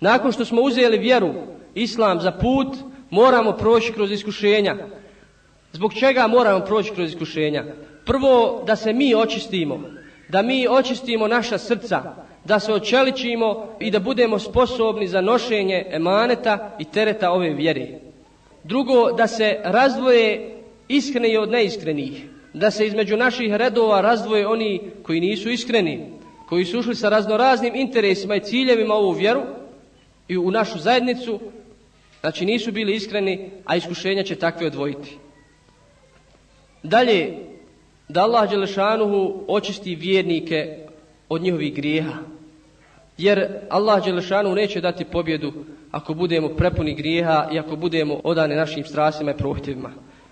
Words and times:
Nakon 0.00 0.32
što 0.32 0.44
smo 0.44 0.62
uzeli 0.62 0.98
vjeru, 0.98 1.34
islam 1.74 2.20
za 2.20 2.32
put, 2.32 2.76
moramo 3.10 3.52
proći 3.52 3.92
kroz 3.92 4.12
iskušenja. 4.12 4.76
Zbog 5.72 5.94
čega 5.94 6.26
moramo 6.26 6.64
proći 6.64 6.92
kroz 6.94 7.10
iskušenja? 7.10 7.64
Prvo, 8.04 8.62
da 8.66 8.76
se 8.76 8.92
mi 8.92 9.14
očistimo, 9.14 9.80
da 10.28 10.42
mi 10.42 10.66
očistimo 10.68 11.28
naša 11.28 11.58
srca, 11.58 12.02
da 12.44 12.60
se 12.60 12.72
očeličimo 12.72 13.76
i 13.80 13.90
da 13.90 13.98
budemo 13.98 14.38
sposobni 14.38 15.08
za 15.08 15.20
nošenje 15.20 15.86
emaneta 15.90 16.76
i 16.78 16.84
tereta 16.84 17.30
ove 17.30 17.50
vjere. 17.50 17.88
Drugo, 18.64 19.12
da 19.12 19.26
se 19.26 19.60
razdvoje 19.64 20.56
iskreni 20.88 21.36
od 21.36 21.50
neiskrenih, 21.50 22.24
da 22.52 22.70
se 22.70 22.86
između 22.86 23.16
naših 23.16 23.54
redova 23.54 24.00
razdvoje 24.00 24.46
oni 24.46 24.80
koji 25.02 25.20
nisu 25.20 25.50
iskreni, 25.50 26.06
koji 26.48 26.64
su 26.64 26.78
ušli 26.78 26.94
sa 26.94 27.08
raznoraznim 27.08 27.74
interesima 27.74 28.36
i 28.36 28.40
ciljevima 28.40 28.94
ovu 28.94 29.10
vjeru 29.10 29.40
i 30.30 30.38
u 30.38 30.50
našu 30.50 30.78
zajednicu, 30.78 31.40
znači 32.20 32.46
nisu 32.46 32.72
bili 32.72 32.94
iskreni, 32.94 33.50
a 33.64 33.76
iskušenja 33.76 34.22
će 34.22 34.36
takve 34.36 34.66
odvojiti. 34.66 35.16
Dalje, 36.82 37.36
da 38.08 38.22
Allah 38.22 38.50
Đelešanuhu 38.50 39.44
očisti 39.48 39.94
vjernike 39.94 40.78
od 41.28 41.42
njihovih 41.42 41.74
grijeha. 41.74 42.18
Jer 43.18 43.48
Allah 43.70 44.04
Đelešanuhu 44.04 44.54
neće 44.54 44.80
dati 44.80 45.04
pobjedu 45.04 45.52
ako 45.90 46.14
budemo 46.14 46.48
prepuni 46.48 46.94
grijeha 46.94 47.48
i 47.52 47.58
ako 47.58 47.76
budemo 47.76 48.20
odane 48.24 48.56
našim 48.56 48.84
strasima 48.84 49.30
i 49.30 49.36
prohtjevima. 49.36 49.90